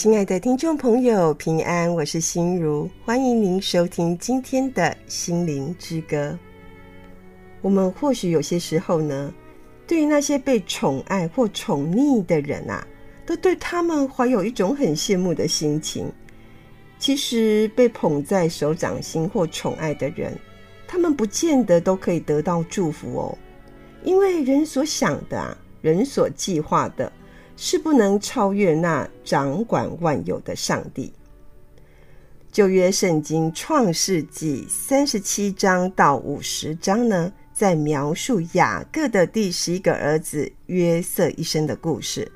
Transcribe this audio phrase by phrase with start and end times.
[0.00, 6.38] 亲爱的听众朋友，平安，我是心如，欢迎您收听今天的心灵之歌。
[7.60, 9.30] 我们或许有些时候呢，
[9.86, 12.82] 对于那些被宠爱或宠溺的人啊，
[13.26, 16.10] 都对他们怀有一种很羡慕的心情。
[16.98, 20.32] 其实，被捧在手掌心或宠爱的人，
[20.88, 23.38] 他们不见得都可以得到祝福哦，
[24.02, 27.12] 因为人所想的啊，人所计划的。
[27.62, 31.12] 是不能超越那掌管万有的上帝。
[32.50, 42.32] 旧约圣经创世纪三十七章到五十章呢，在描述雅各的第十一个儿子约瑟一生的故事。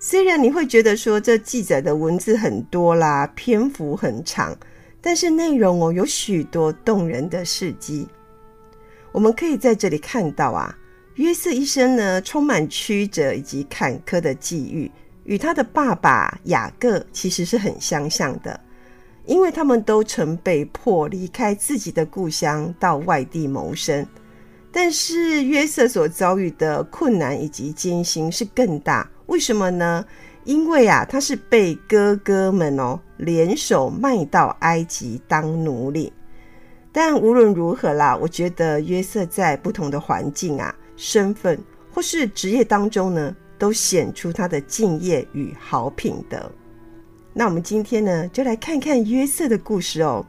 [0.00, 4.58] 虽然你会觉得说这记载的文字很多啦，篇幅很长，
[5.00, 8.08] 但是内容哦有许多动人的事迹。
[9.12, 10.76] 我们可以在这里看到啊。
[11.20, 14.90] 约瑟一生呢，充满曲折以及坎坷的际遇，
[15.24, 18.58] 与他的爸爸雅各其实是很相像的，
[19.26, 24.06] 因为他们都曾被迫离开自己的故乡到外地谋生。
[24.72, 30.02] 但是约瑟所遭遇的困难以及艰辛是更大，为什么呢？
[30.44, 36.10] 因为啊，他是被哥哥们哦联手卖到埃及当奴隶。
[36.90, 40.74] 但无论如何啦，我觉得约瑟在不同的环境啊。
[41.02, 41.58] 身份
[41.90, 46.52] 或是职业当中呢，都显出他的敬业与好品德。
[47.32, 50.22] 那我们今天呢，就来看看约瑟的故事哦。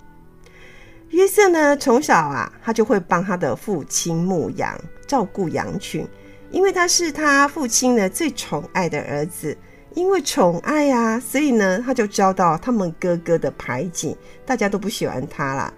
[1.10, 6.08] 约瑟呢，从小啊，他就会帮他的父亲牧羊，照顾羊群，
[6.52, 9.56] 因为他是他父亲呢最宠爱的儿子。
[9.94, 15.74] 因为宠爱啊，所以呢，他就遭到他们哥哥的排挤，大家都不喜欢他啦。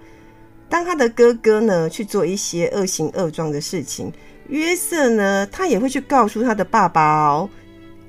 [0.70, 4.14] 当他的哥哥呢，去做一些恶行恶状的事情。
[4.50, 7.50] 约瑟呢，他也会去告诉他的爸爸哦。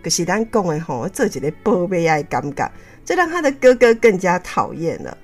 [0.02, 2.68] 可是咱讲的吼，这几类宝贝爱尴尬，
[3.04, 5.16] 这让他的哥哥更加讨厌了。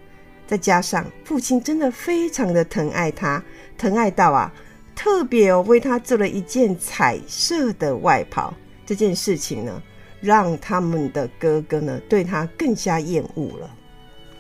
[0.47, 3.43] 再加上父亲真的非常的疼爱他，
[3.77, 4.53] 疼爱到啊，
[4.97, 8.55] 特别哦为他做了一件彩色的外袍。
[8.87, 9.83] 这件事情呢，
[10.21, 13.71] 让他们的哥哥呢对他更加厌恶了。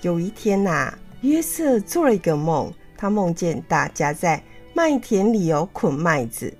[0.00, 4.42] 有一天呐、啊，约瑟做了一个梦，他梦见大家在
[4.72, 6.52] 麦田里有捆麦子。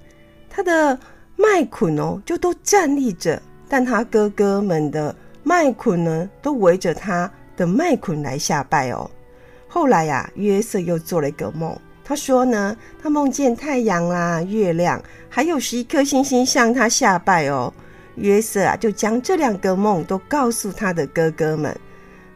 [0.61, 0.99] 他的
[1.37, 9.11] 麦捆哦，就都站立着，但他哥哥们的麦捆呢，都围着他的麦捆来下拜哦。
[9.67, 17.73] 后来呀、啊，约瑟又做了一个梦，他说呢，他梦见太阳啊、月亮，还有十一颗星星向他下拜哦。
[18.17, 21.75] 约瑟啊，就将这两个梦都告诉他的哥哥们。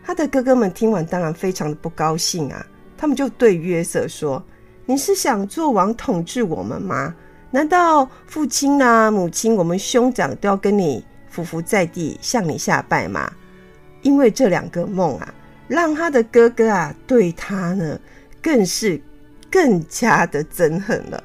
[0.03, 2.65] 他的哥哥们听完，当然非常的不高兴啊，
[2.97, 4.43] 他们就对约瑟说
[4.87, 7.15] ：“你是想做王统治我们吗？”
[7.55, 13.33] 难道父亲啊、母亲，我们兄长都要跟你匍匐在地向你下拜吗？
[14.03, 15.33] 因为这两个梦啊，
[15.69, 17.97] 让他的哥哥啊对他呢，
[18.43, 19.01] 更是
[19.49, 21.23] 更加的憎恨了。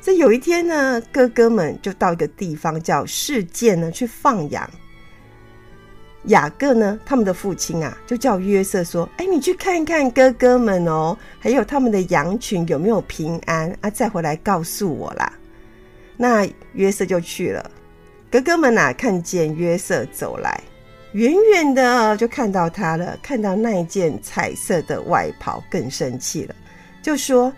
[0.00, 4.66] 这有一天呢，哥哥们就到一个地方叫世界呢去放羊。
[6.28, 15.30] 雅各呢，他们的父亲啊，就叫约瑟说：“哎，你去看看哥哥们哦，还有他们的羊群有没有平安啊，再回来告诉我啦。”
[16.16, 17.70] 那约瑟就去了。
[18.30, 20.58] 哥哥们啊，看见约瑟走来，
[21.12, 26.54] 远远的就看到他了，看到那一件彩色的外袍，更生气了，
[27.02, 27.52] 就说：“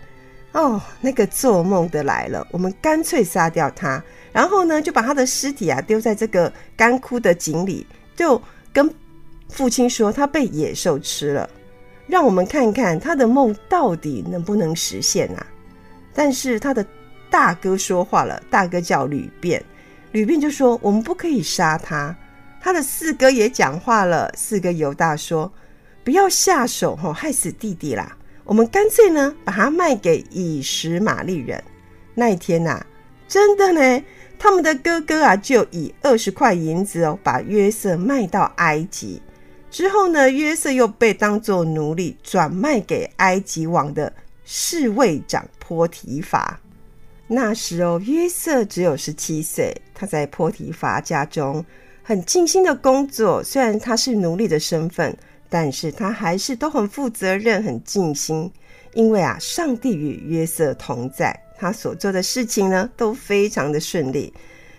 [0.51, 4.03] 哦，那个做梦的来了，我们干脆杀掉他，
[4.33, 8.41] 然后呢，就把他的尸体啊丢在这个干枯的井里，就。”
[8.73, 8.93] 跟
[9.49, 11.49] 父亲说，他被野兽吃了，
[12.05, 15.45] 让我们看看他的梦到底能不能实现啊！
[16.13, 16.85] 但是他的
[17.29, 19.63] 大哥说话了，大哥叫吕便，
[20.11, 22.15] 吕便就说我们不可以杀他。
[22.59, 25.51] 他的四哥也讲话了，四哥犹大说
[26.03, 28.17] 不要下手吼，害死弟弟啦！
[28.43, 31.63] 我们干脆呢把他卖给以实玛利人。
[32.13, 32.85] 那一天呐、啊，
[33.27, 34.03] 真的呢。
[34.39, 39.21] 他们的哥哥啊，就以二十块银子哦，把约瑟卖到埃及。
[39.69, 44.11] 之后呢，约瑟又被当作奴隶转卖给埃及王的
[44.45, 46.59] 侍卫长波提乏。
[47.27, 51.65] 那时哦，约瑟只有十七岁，他在波提乏家中
[52.01, 53.43] 很尽心的工作。
[53.43, 55.15] 虽然他是奴隶的身份，
[55.49, 58.49] 但是他还是都很负责任、很尽心，
[58.93, 61.37] 因为啊，上帝与约瑟同在。
[61.57, 64.31] 他所做的事情呢，都非常的顺利，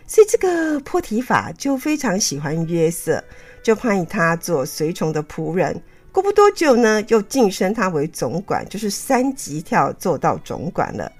[0.06, 3.22] 所以这个波提法就非常喜欢约瑟，
[3.62, 5.82] 就派他做随从的仆人。
[6.10, 11.12] 过不多久呢，又晋升他为总管，就是三级跳做到总管了。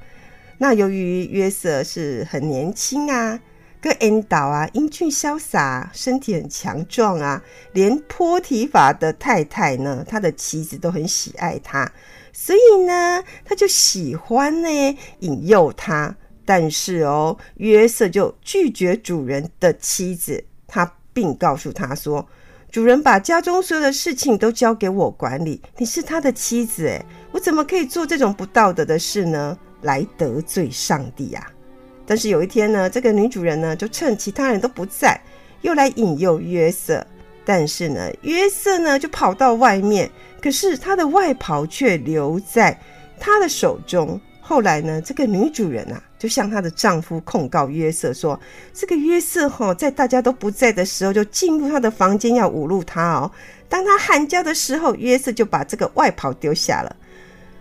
[0.56, 3.38] 那由于约瑟是很年轻啊，
[3.81, 7.40] 跟恩导啊，英俊潇洒，身体很强壮啊，
[7.72, 11.88] 连波提法的太太呢，他的妻子都很喜爱他，
[12.40, 14.69] 所以呢，他就喜欢呢
[15.19, 16.14] 引诱他。
[16.44, 22.25] 但是哦，约瑟就拒绝主人的妻子，他并告诉他说
[22.70, 29.58] ：“主人把家中所有的事情都交给我管理，你是他的妻子，诶，我怎么可以做这种不道德的事呢？
[29.82, 31.44] 来得罪上帝呀！”
[32.06, 35.20] 但是有一天呢，这个女主人呢，就趁其他人都不在，
[35.62, 37.05] 又来引诱约瑟。
[37.44, 42.79] 但是呢，约瑟呢就跑到外面，可是他的外袍却留在
[43.19, 44.20] 他的手中。
[44.40, 48.40] 后来呢，这个女主人啊，就向她的丈夫控告约瑟说
[48.73, 53.31] ：“这个约瑟哈，在大家都不在的时候，就进入她的房间要侮辱她哦。
[53.69, 56.96] 当她喊叫的时候，约瑟就把这个外袍丢下了。”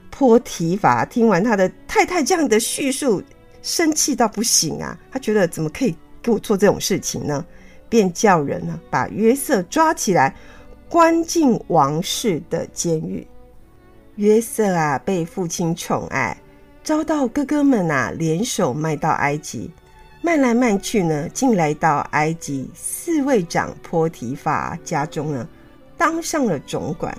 [0.09, 3.21] 波提乏听完他的太太这样的叙述。
[3.62, 4.97] 生气到不行啊！
[5.12, 7.45] 他觉得怎么可以给我做这种事情呢？
[7.89, 10.33] 便叫人呢把约瑟抓起来，
[10.89, 13.28] 关进王室的监狱。
[14.16, 16.36] 约瑟啊，被父亲宠爱，
[16.84, 19.69] 遭到哥哥们啊联手卖到埃及，
[20.22, 25.48] 卖来卖去呢，竟来到埃及侍卫长波提法家中呢，
[25.98, 27.16] 当上了总管，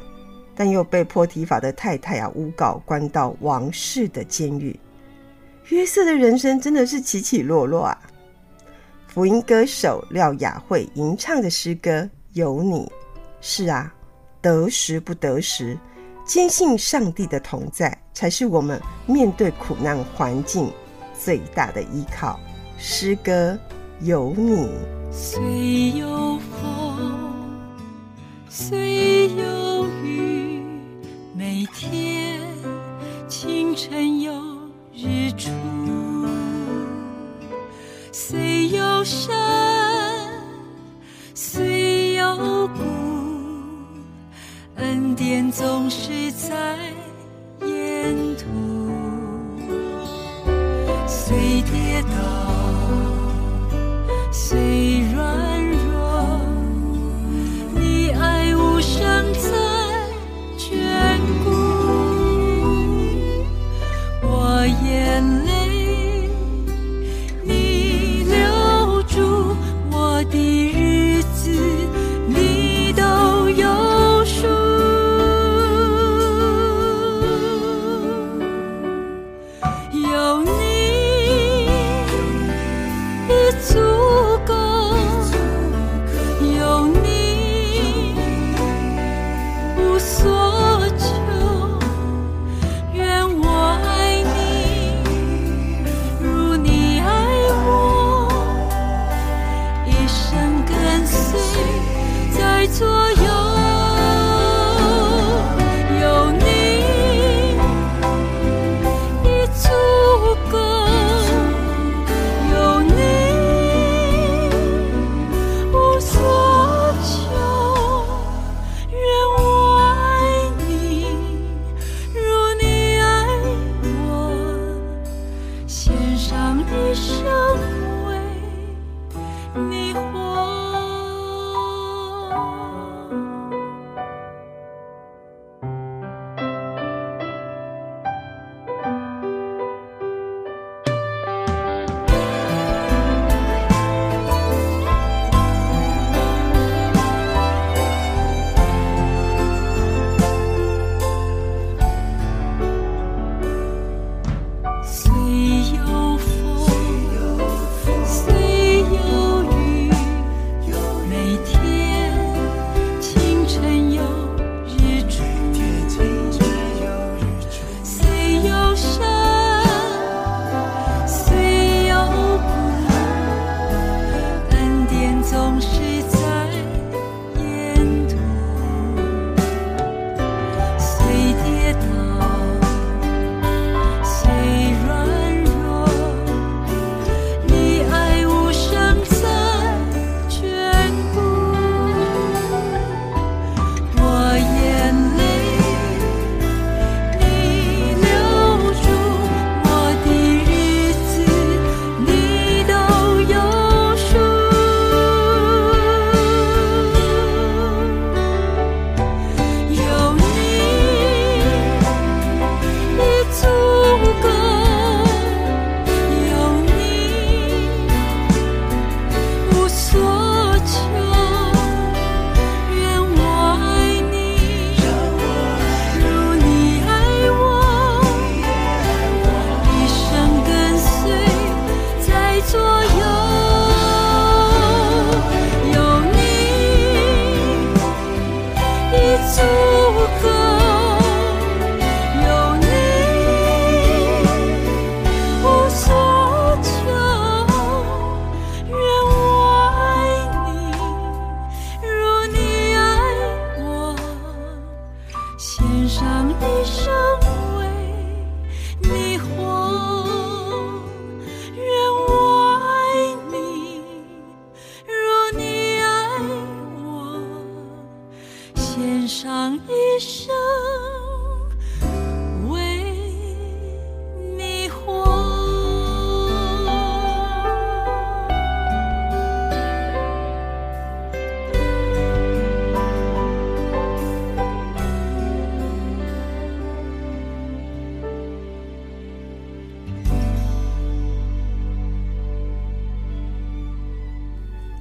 [0.56, 4.78] 但又被波提法的太太啊诬告，关到王室的监狱。
[5.68, 8.00] 约瑟的人生真的是起起落落啊！
[9.06, 12.90] 福音歌手廖雅慧吟唱的诗歌有你，
[13.40, 13.92] 是啊，
[14.40, 15.78] 得时不得时，
[16.24, 20.70] 坚信上帝的同在，才是我们面对苦难环境
[21.18, 22.38] 最大的依靠。
[22.76, 23.58] 诗歌
[24.00, 24.68] 有你，
[25.10, 27.10] 虽有风，
[28.48, 28.97] 虽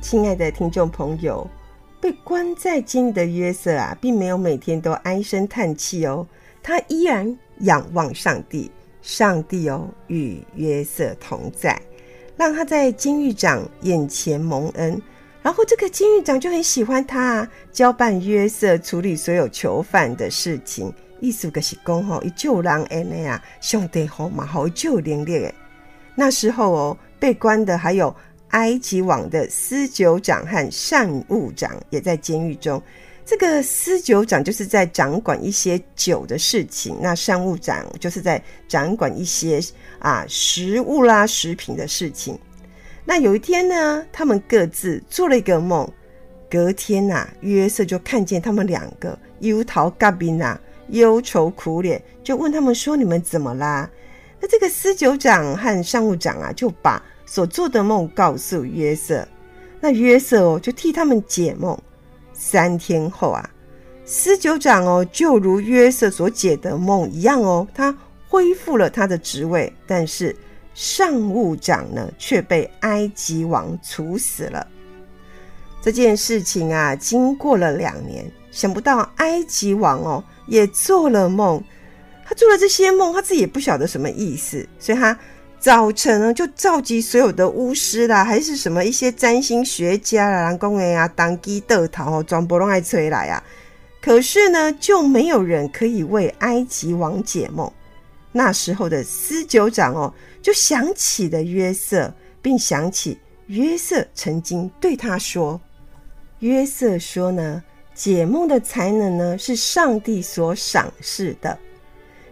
[0.09, 1.45] 亲爱的听众朋友，
[1.99, 6.25] 被关在监狱的约瑟啊，并没有每天都唉声叹气哦，
[6.63, 8.71] 他依然仰望上帝，
[9.01, 11.77] 上帝哦与约瑟同在，
[12.37, 15.01] 让他在监狱长眼前蒙恩，
[15.41, 25.51] 然后这个监狱长就很喜欢他啊，交办约瑟处理所有囚犯的事情，意思就是讲吼，一救人恩的啊，上帝好嘛好救能力。
[26.15, 28.15] 那时候哦，被关的还有。
[28.49, 32.81] 埃及王的司酒长和膳务长也在监狱中。
[33.25, 39.59] 这个司酒长就是在掌管一些酒的事情，那膳务长就是在掌管一些
[39.99, 42.39] 啊食物啦、食品的事情。
[43.03, 45.89] 那有一天呢，他们各自做了一个梦。
[46.49, 50.57] 隔天呐、啊，约瑟就看见他们两个忧桃嘎宾呐，
[50.91, 53.89] 忧愁苦脸，就问他们说：“你们怎么啦？”
[54.39, 59.27] 那这个司酒长和膳务长啊，就把所做的梦告诉约瑟，
[59.81, 61.77] 那约瑟哦就替他们解梦。
[62.33, 63.49] 三天后啊，
[64.05, 67.95] 司酒长哦就如约瑟所解的梦一样哦，他
[68.29, 70.33] 恢复了他的职位，但是
[70.73, 74.65] 上务长呢却被埃及王处死了。
[75.81, 81.61] 这件事情啊，经过了两年，想不到埃及王哦也做了梦，
[82.25, 85.17] 他做了这些梦，他自己也不晓得什么意思，所以他。
[85.59, 93.43] 早晨呢，就召集所有的巫师啦，还是什么一些占星学家啦、人工啊、当机得逃哦，全部拢爱吹来啊。
[93.99, 97.69] 可是呢，就没有人可以为埃及王解梦。
[98.31, 105.59] 那时候的司酒长哦，就想起了约瑟，并想起约瑟曾经对他说
[106.39, 107.63] ：“约瑟说呢，
[107.95, 111.57] 解梦的才能呢，是上帝所赏识的。”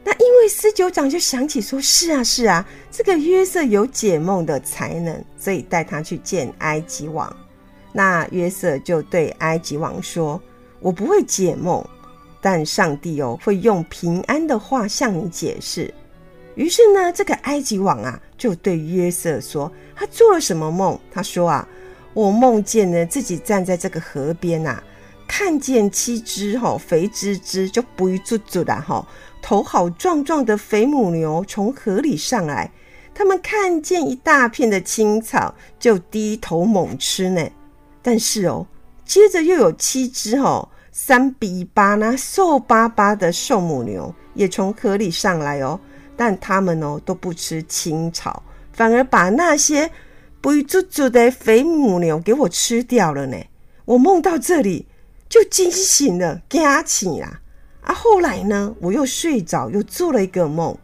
[0.08, 7.36] 那因为司酒长就想起说：“是啊，是啊，这个约瑟有解梦的才能，所以带他去见埃及王。”
[7.92, 10.40] 那约瑟就对埃及王说
[10.80, 11.84] ：“我不会解梦，
[12.40, 15.92] 但上帝哦会用平安的话向你解释。”
[16.54, 21.68] 于是呢，这个埃及王啊就对约瑟说：“他做了什么梦？”他说：“啊，
[22.14, 24.84] 我梦见呢自己站在这个河边啊，
[25.28, 29.04] 看见七只吼肥滋滋就不一足足的吼。”
[29.46, 32.72] 头好壮壮的肥母牛从河里上来，
[33.14, 37.48] 他们看见一大片的青草，就低头猛吃呢。
[38.02, 38.66] 但是哦，
[39.06, 45.80] 接着又有七只哦，三比八呢，瘦巴巴的瘦母牛也从河里上来哦，
[46.18, 48.42] 但他们哦都不吃青草，
[48.74, 49.88] 反而把那些
[50.42, 53.38] 肥嘟嘟的肥母牛给我吃掉了呢。
[53.86, 54.88] 我梦到这里
[55.30, 57.42] 就惊醒了，惊起啦。
[57.86, 60.75] 啊，后来呢，我又睡着，又做了一个梦，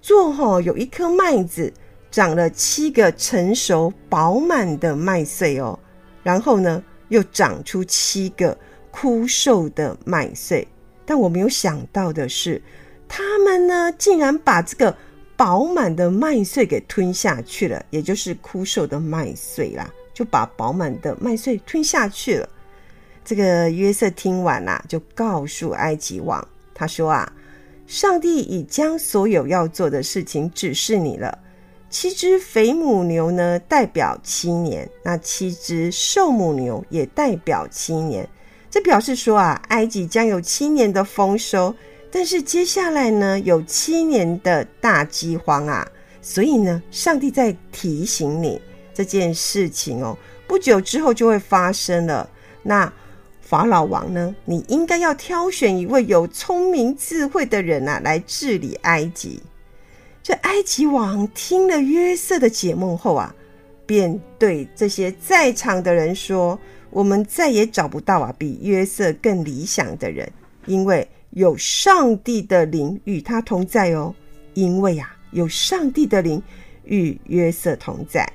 [0.00, 1.72] 做哈有一颗麦子
[2.10, 5.78] 长了七个成熟饱满的麦穗哦，
[6.22, 8.58] 然后呢又长出七个
[8.90, 10.66] 枯瘦的麦穗，
[11.06, 12.60] 但我没有想到的是，
[13.08, 14.94] 他们呢竟然把这个
[15.36, 22.48] 饱满的麦穗给吞下去了，也就是枯瘦的麦穗啦，就把饱满的麦穗吞下去了。
[23.24, 27.32] 这个约瑟听完啦、就告诉埃及王，他说啊，
[27.86, 31.38] 上帝已将所有要做的事情指示你了。
[31.88, 38.28] 七只肥母牛呢，代表七年；那七只瘦母牛也代表七年。
[38.68, 41.72] 这表示说啊，埃及将有七年的丰收，
[42.10, 45.86] 但是接下来呢，有七年的大饥荒啊。
[46.20, 48.60] 所以呢，上帝在提醒你
[48.92, 52.28] 这件事情哦，不久之后就会发生了。
[52.64, 52.92] 那。
[53.52, 59.42] 法老王呢，你应该要挑选一位有聪明智慧的人啊，来治理埃及。
[60.22, 63.34] 这埃及王听了约瑟的解梦后啊，
[63.84, 70.26] 便对这些在场的人说：“我们再也找不到啊，比约瑟更理想的人。
[70.64, 74.14] 因为有上帝的灵与他同在哦。
[74.54, 76.42] 因为、啊，有上帝的灵
[76.84, 78.26] 与约瑟同在。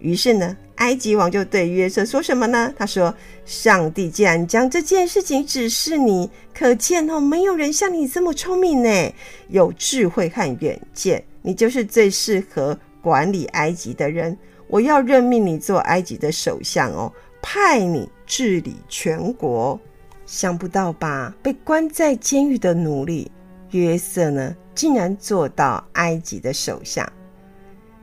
[0.00, 2.72] 于是呢，埃及王就对约瑟说什么呢？
[2.76, 9.14] 他说：“上帝既然将这件事情指示你，可见哦，没有人像你这么聪明呢，
[9.48, 14.36] 有智慧和远见，你就是最适合管理埃及的人。
[14.68, 19.78] 我要任命你做埃及的首相哦，派你治理全国。
[20.26, 21.34] 想不到吧？
[21.42, 23.32] 被关在监狱的奴隶
[23.70, 27.10] 约瑟呢，竟然做到埃及的首相。”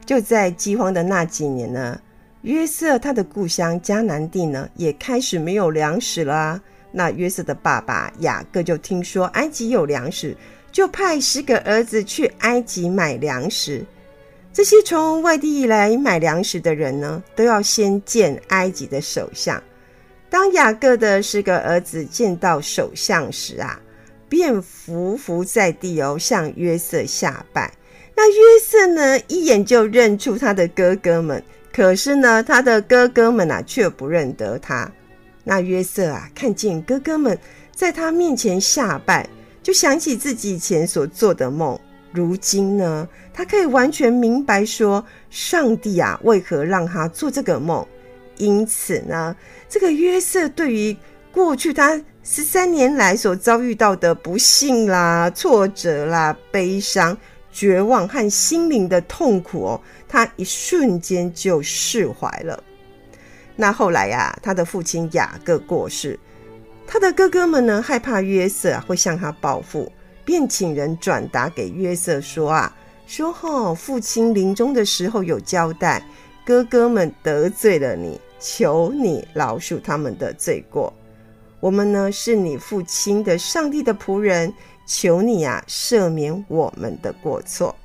[0.06, 2.00] 就在饥荒的那几年呢，
[2.46, 6.62] 约瑟他的故乡迦南地呢也开始没有粮食了啊。
[6.92, 10.38] 那约瑟的爸爸雅各就听说埃及有粮食，
[10.72, 13.84] 就派十个儿子去埃及买粮食。
[14.54, 19.62] 这些从外地来买粮食的人呢，都要先见埃及的首相。
[20.30, 23.82] 当雅各的十个儿子见到首相时啊，
[24.30, 27.74] 便伏伏在地哦，向约瑟下拜。
[28.16, 31.44] 那约瑟呢，一眼就认出他的哥哥们，
[31.76, 34.90] 可是呢，他的哥哥们啊，却不认得他。
[35.44, 37.38] 那约瑟啊，看见哥哥们
[37.76, 39.28] 在他面前下拜，
[39.62, 41.78] 就想起自己以前所做的梦。
[42.14, 47.86] 如今呢，他可以完全明白说，上帝啊，为何让他做这个梦。
[48.38, 49.36] 因此呢，
[49.68, 50.96] 这个约瑟对于
[51.30, 57.18] 过去他十三年来所遭遇到的不幸啦、挫折啦、悲伤。
[57.58, 59.82] 绝望和心灵的痛苦哦，
[60.16, 62.64] 他一瞬间就释怀了。
[63.54, 66.18] 那后来呀，他的父亲雅各过世，
[66.88, 69.92] 他的哥哥们呢，害怕约瑟会向他报复，
[70.24, 72.74] 便请人转达给约瑟说啊，
[73.06, 76.02] 说哦，父亲临终的时候有交代，
[76.46, 80.94] 哥哥们得罪了你，求你饶恕他们的罪过。
[81.60, 84.54] 我们呢，是你父亲的上帝的仆人。
[84.88, 87.76] 求你啊，赦免我们的过错。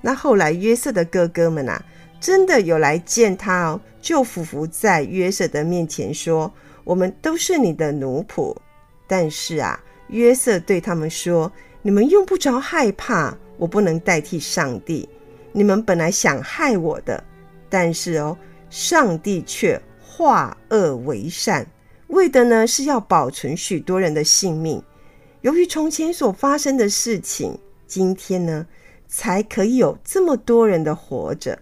[0.00, 1.82] 那后来约瑟的哥哥们啊，
[2.20, 6.52] 真的有来见他哦，就俯伏在约瑟的面前说
[6.84, 8.54] ：“我们都是你的奴仆。”
[9.08, 9.78] 但是啊，
[10.08, 11.50] 约瑟对他们说
[11.82, 15.08] ：“你们用不着害怕，我不能代替上帝。
[15.52, 17.22] 你们本来想害我的，
[17.68, 18.36] 但是哦，
[18.70, 21.66] 上帝却化恶为善，
[22.08, 24.82] 为的呢是要保存许多人的性命。”
[25.42, 27.56] 由于从前所发生的事情，
[27.86, 28.66] 今天呢，
[29.08, 31.58] 才可以有这么多人的活着。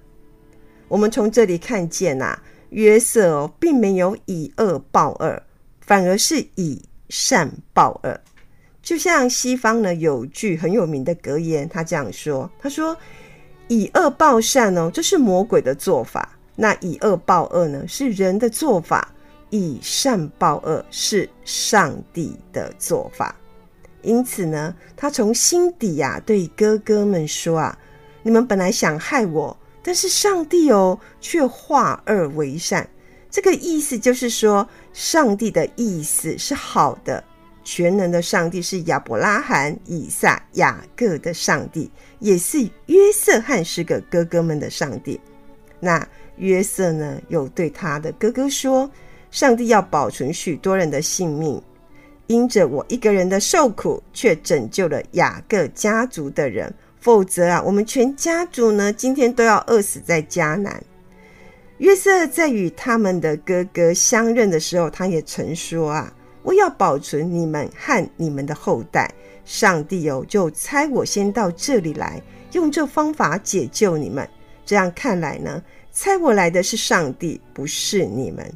[0.89, 2.39] 我们从这里看见呐、
[2.71, 5.43] 约瑟哦，并没有以恶报恶，
[5.81, 8.21] 反而是以善报恶。
[8.83, 12.97] 就像西方呢有句很有名的格言，他这样说：“他说，
[13.69, 16.21] 以恶报善哦，这是魔鬼的做法；
[16.55, 19.01] 那以恶报恶呢，是人的做法；
[19.49, 23.35] 以善报恶是上帝的做法。”
[24.05, 27.79] 因此呢，他从心底呀、啊、对哥哥们说啊
[28.23, 32.89] ：“你们本来想害我，但是上帝哦却化恶为善。”
[33.31, 37.23] 这个意思就是说，上帝的意思是好的。
[37.65, 45.19] 全能的上帝是亚伯拉罕、以撒、雅各的上帝，也是约瑟和十个哥哥们的上帝。
[45.81, 48.89] 那约瑟呢，又对他的哥哥说
[49.33, 51.61] ：“上帝要保存许多人的性命。”
[52.27, 60.83] 因着我一个人的受苦，却拯救了雅各家族的人，否则啊，我们全家族呢，今天都要饿死在迦南。
[61.79, 66.11] 约瑟在与他们的哥哥相认的时候，他也曾说啊
[66.43, 69.13] ：“我要保存你们和你们的后代。
[69.45, 74.27] 上帝哦，就猜我先到这里来，用这方法解救你们。
[74.65, 78.51] 这样看来呢，猜我来的是上帝，不是你们。”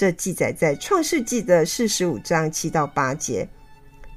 [0.00, 3.46] 这记载在创世纪的四十五章七到八节。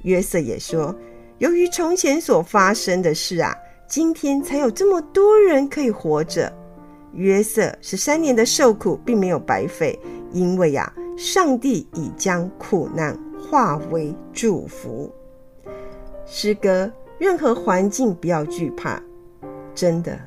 [0.04, 0.96] 约瑟也说，
[1.36, 3.54] 由于从前所发生的事啊，
[3.86, 6.50] 今天才有这么多人可以活着。
[7.12, 10.00] 约瑟十三年的受苦并没有白费，
[10.32, 15.14] 因为呀、啊，上帝已将苦难化为祝福。
[16.24, 19.02] 诗歌，任何环境不要惧怕，
[19.74, 20.18] 真的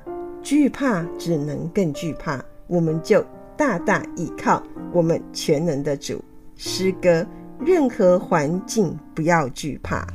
[0.44, 3.26] 惧怕只能更惧怕，我们就。
[3.58, 4.62] 大大倚靠
[4.94, 6.24] 我们全能的主，
[6.56, 7.26] 诗歌，
[7.60, 10.06] 任何环境不要惧怕。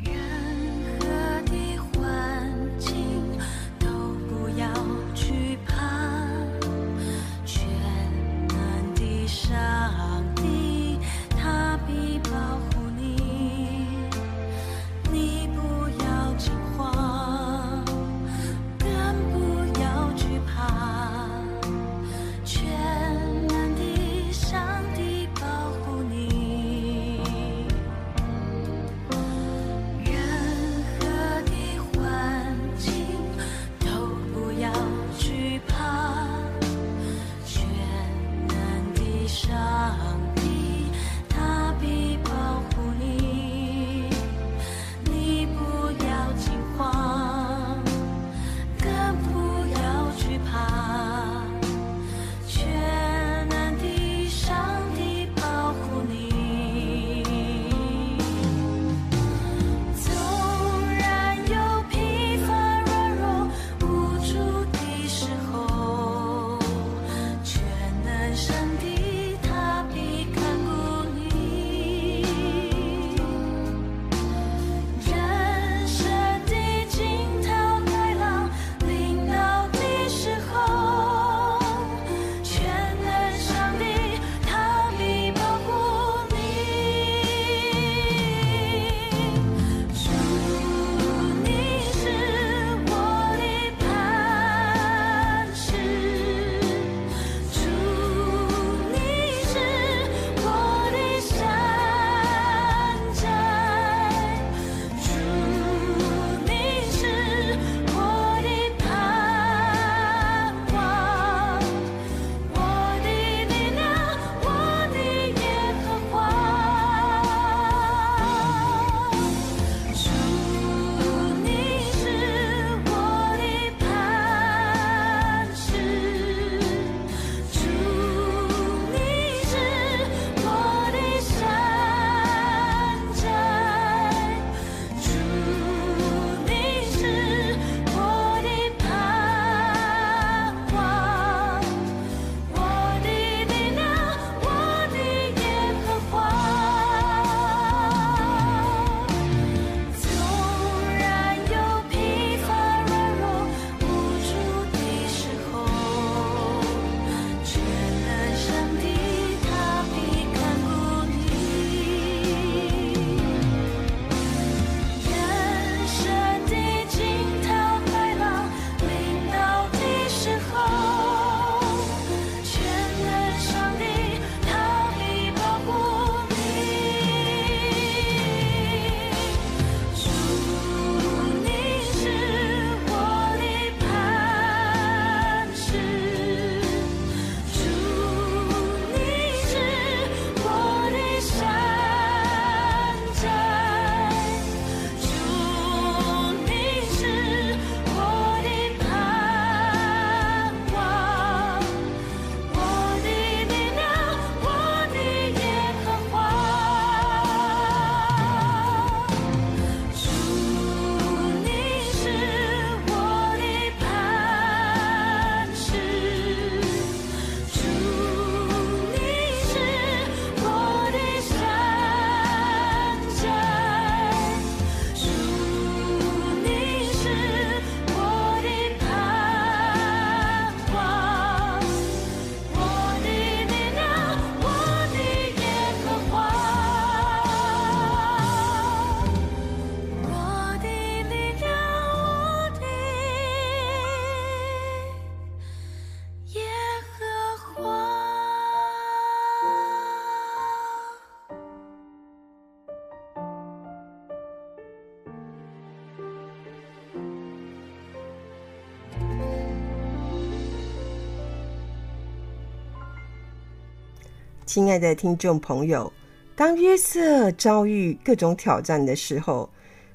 [264.54, 265.90] 亲爱的听众朋友，
[266.36, 269.48] 当约瑟遭遇各种挑战的时候，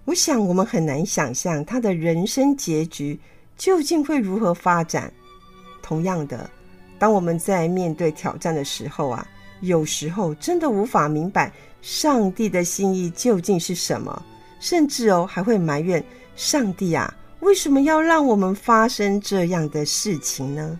[0.03, 3.19] 我想我们很难想象他的人生结局
[3.55, 5.13] 究竟会如何发展。
[5.83, 6.49] 同样的，
[6.97, 9.27] 当我们在面对挑战的时候啊，
[9.61, 14.25] 有时候真的无法明白上帝的心意究竟是什么，
[14.59, 16.03] 甚至哦还会埋怨
[16.35, 20.79] 上帝啊，为什么要让我们发生这样的事情呢？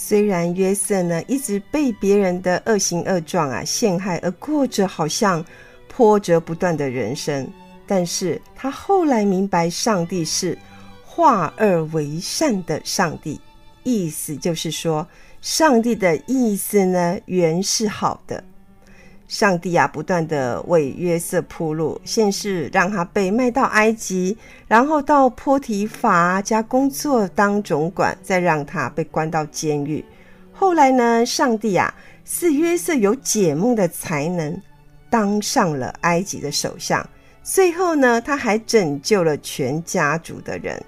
[0.00, 5.44] 虽然约瑟呢一直被别人的恶行恶状啊陷害，而过着好像
[5.88, 7.44] 波折不断的人生，
[7.84, 10.56] 但是他后来明白，上帝是
[11.04, 13.40] 化恶为善的上帝，
[13.82, 15.04] 意思就是说，
[15.40, 18.42] 上帝的意思呢原是好的。
[19.28, 24.36] 上帝啊，不断地为约瑟铺路，先是让他被卖到埃及，
[24.66, 30.02] 然后到波提乏家工作当总管，再让他被关到监狱。
[30.50, 34.60] 后来呢，上帝啊，赐约瑟有解梦的才能，
[35.10, 37.06] 当上了埃及的首相。
[37.42, 40.82] 最后呢，他还拯救了全家族的人。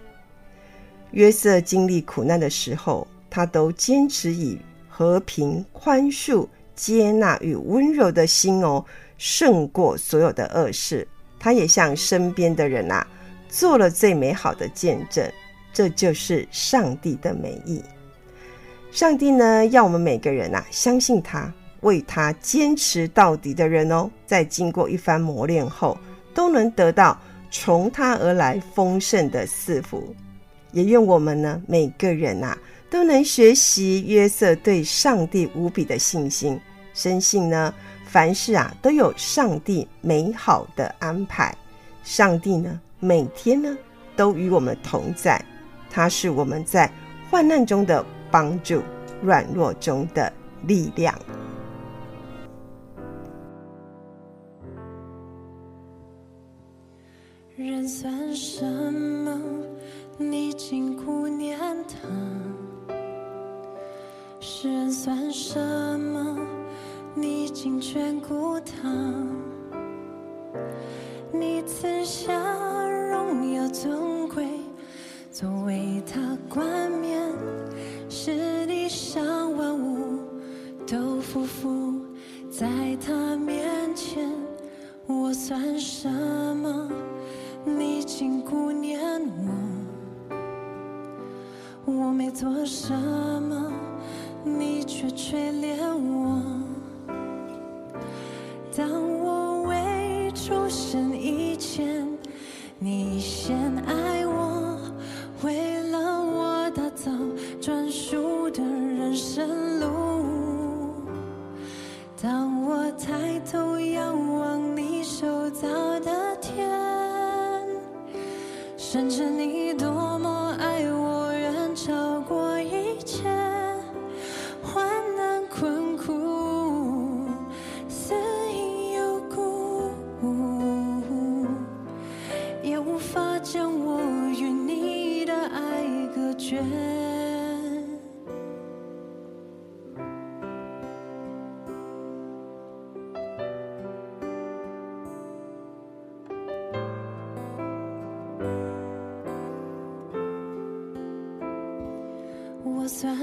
[1.10, 6.48] 约瑟经历苦难的时候，他都坚持以和平宽恕。
[6.80, 8.82] 接纳与温柔的心哦，
[9.18, 11.06] 胜过所有的恶事。
[11.38, 13.06] 他也向身边的人啊，
[13.50, 15.30] 做了最美好的见证。
[15.74, 17.82] 这就是上帝的美意。
[18.90, 25.98] 上帝呢，要我们每个人啊，相信他，为他坚持到底的人哦，在经过一番磨练后，
[26.32, 30.14] 都能得到从他而来丰盛的赐福。
[30.72, 32.56] 也愿我们呢，每个人啊，
[32.88, 36.58] 都能学习约瑟对上帝无比的信心。
[37.00, 37.72] 深信呢，
[38.04, 41.56] 凡事啊都有上帝美好的安排。
[42.04, 43.74] 上帝呢，每天呢
[44.14, 45.42] 都与我们同在，
[45.88, 46.92] 他是我们在
[47.30, 48.82] 患难中的帮助，
[49.22, 50.30] 软弱中的
[50.66, 51.18] 力量。
[57.56, 59.40] 人算什么？
[60.18, 62.06] 你竟顾念他；
[64.38, 65.58] 世人算什
[65.98, 66.36] 么？
[67.92, 68.88] 眷顾他，
[71.32, 72.32] 你赐下
[73.10, 74.46] 荣耀尊贵，
[75.32, 77.20] 作为他冠冕，
[78.08, 80.20] 使地上万物
[80.86, 82.00] 都匍匐
[82.48, 82.68] 在
[83.04, 84.30] 他面前。
[85.08, 86.88] 我算什么？
[87.64, 89.00] 你竟顾念
[90.28, 90.32] 我，
[91.92, 93.72] 我没做什么，
[94.44, 95.89] 你却垂怜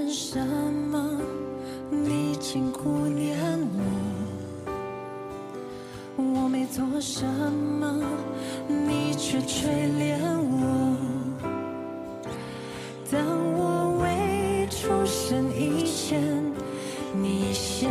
[0.10, 1.20] 什么？
[1.89, 3.38] 你竟顾念
[4.65, 4.74] 我，
[6.17, 8.02] 我没做什么，
[8.67, 10.98] 你却垂怜我。
[13.10, 13.20] 当
[13.56, 16.22] 我未出生以前，
[17.13, 17.89] 你先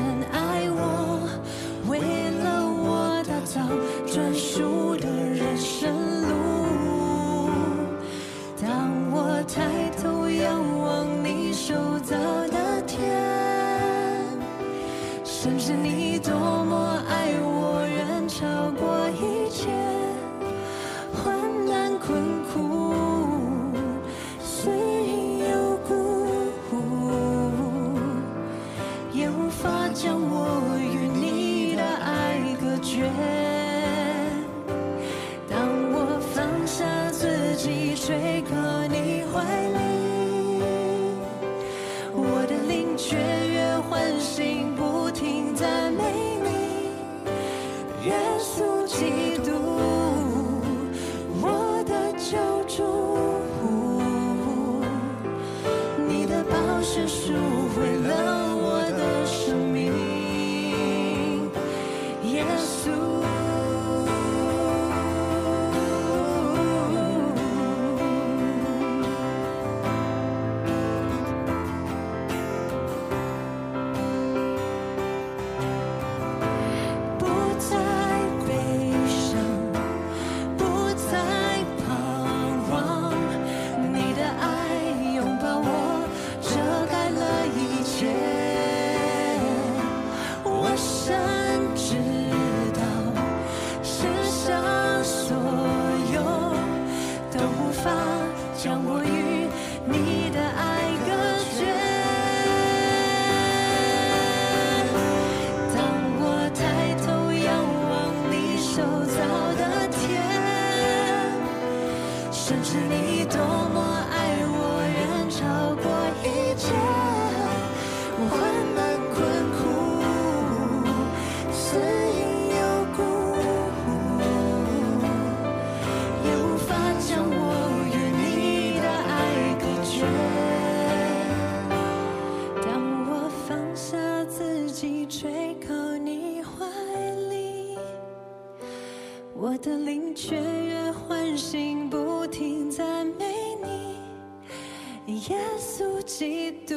[145.17, 146.77] 耶稣基督，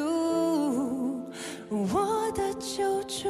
[1.69, 3.27] 我的救主，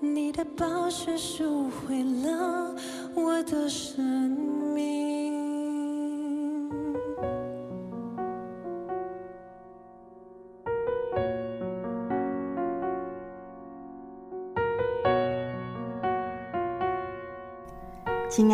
[0.00, 2.74] 你的宝血赎回了
[3.14, 4.04] 我的生
[4.74, 5.06] 命。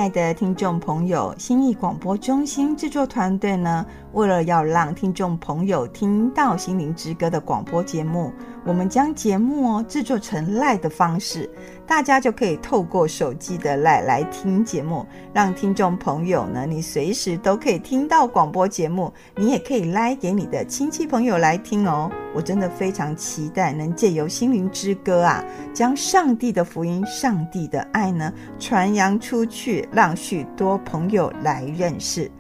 [0.02, 8.32] 爱的听众朋友，心意广播中心制作团队呢，为了要让听众朋友听到《心灵之歌》的广播节目，
[8.66, 11.48] 我们将节目哦制作成赖的方式，
[11.86, 22.10] 大家就可以透过手机的 LINE 来听节目，让听众朋友呢，你随时都可以听到广播节目，你也可以 LINE 给你的亲戚朋友来听哦。
[22.34, 32.30] 我真的非常期待能借由《心灵之歌》啊，将上帝的福音、上帝的爱呢传扬出去，让许多朋友来认识。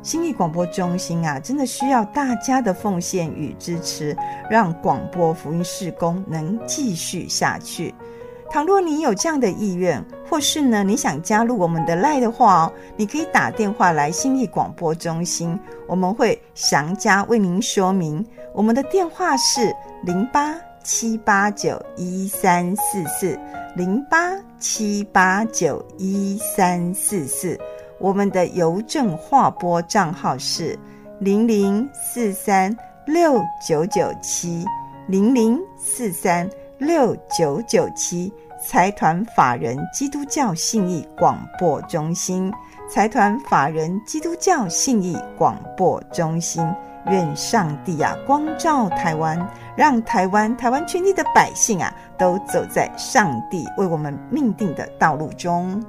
[0.00, 4.16] 心意广播中心啊，真的需要大家的奉献与支持，
[4.48, 7.94] 让广播福音事工能继续下去。
[8.50, 18.24] 倘若你有这样的意愿，或是呢你想加入我们的 LINE 的话哦，你可以打电话来心意广播中心，我们会详加为您说明。
[18.54, 23.38] 我们的电话是零八七八九一三四四
[23.76, 27.58] 零八七八九一三四四。
[27.98, 30.78] 我们的邮政划拨账号是
[31.20, 34.64] 零零四三六九九七
[35.08, 38.32] 零零四三六九九七。
[38.60, 42.52] 财团法人基督教信义广播中心，
[42.92, 46.66] 财团法人基督教信义广播中心。
[47.06, 49.38] 愿上帝啊光照台湾，
[49.78, 55.80] 让台湾台湾全体的百姓啊都走在上帝为我们命定的道路中。